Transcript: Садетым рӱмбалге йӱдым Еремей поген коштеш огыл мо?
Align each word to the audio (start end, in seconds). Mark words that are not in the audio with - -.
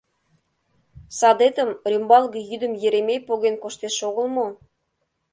Садетым 1.19 1.69
рӱмбалге 1.89 2.39
йӱдым 2.49 2.73
Еремей 2.87 3.21
поген 3.27 3.55
коштеш 3.63 3.95
огыл 4.09 4.27
мо? 4.35 4.47